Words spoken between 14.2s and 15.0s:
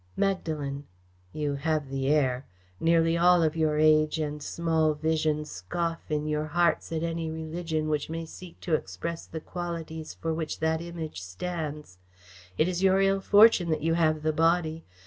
the Body.